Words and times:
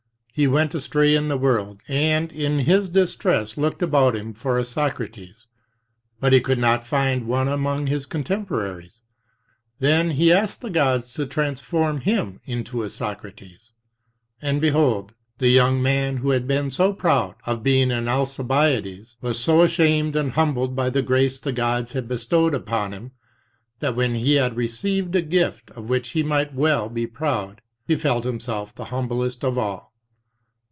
He 0.33 0.47
went 0.47 0.73
astray 0.73 1.13
in 1.13 1.27
the 1.27 1.37
world, 1.37 1.81
and 1.89 2.31
in 2.31 2.59
his 2.59 2.89
distress 2.89 3.57
looked 3.57 3.81
about 3.81 4.15
him 4.15 4.33
for 4.33 4.57
a 4.57 4.63
Socrates; 4.63 5.47
but 6.21 6.31
he 6.31 6.39
could 6.39 6.57
not 6.57 6.87
find 6.87 7.27
one 7.27 7.49
among 7.49 7.87
his 7.87 8.05
contemporaries. 8.05 9.01
Then 9.79 10.11
he 10.11 10.31
asked 10.31 10.61
the 10.61 10.69
gods 10.69 11.13
to 11.15 11.25
trans 11.25 11.59
form 11.59 11.99
him 11.99 12.39
into 12.45 12.81
a 12.81 12.89
Socrates. 12.89 13.73
And 14.41 14.61
behold, 14.61 15.13
the 15.39 15.49
young 15.49 15.81
man 15.81 16.17
who 16.17 16.29
had 16.29 16.47
been 16.47 16.71
so 16.71 16.93
proud 16.93 17.35
of 17.45 17.61
being 17.61 17.91
an 17.91 18.07
Alcibiades, 18.07 19.17
was 19.19 19.37
so 19.37 19.67
shamed 19.67 20.15
and 20.15 20.31
humbled 20.31 20.77
by 20.77 20.89
the 20.89 21.01
grace 21.01 21.41
the 21.41 21.51
gods 21.51 21.91
had 21.91 22.07
bestowed 22.07 22.55
upon 22.55 22.93
him, 22.93 23.11
that 23.81 23.97
when 23.97 24.15
he 24.15 24.35
had 24.35 24.55
received 24.55 25.13
a 25.13 25.21
gift 25.21 25.71
of 25.71 25.89
which 25.89 26.11
he 26.11 26.23
might 26.23 26.53
well 26.53 26.87
be 26.87 27.05
proud, 27.05 27.59
he 27.85 27.97
felt 27.97 28.23
himself 28.23 28.73
the 28.73 28.85
humblest 28.85 29.43
of 29.43 29.57
all." 29.57 29.91